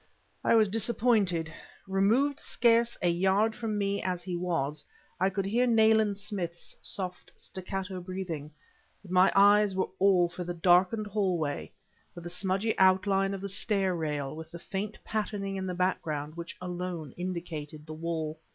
[0.43, 1.53] I was disappointed.
[1.87, 4.83] Removed scarce a yard from me as he was,
[5.19, 8.49] I could hear Nayland Smith's soft, staccato breathing;
[9.03, 11.71] but my eyes were all for the darkened hallway,
[12.15, 16.33] for the smudgy outline of the stair rail with the faint patterning in the background
[16.35, 18.39] which, alone, indicated the wall.